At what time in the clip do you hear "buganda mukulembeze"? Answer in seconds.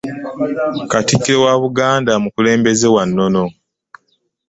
1.63-2.87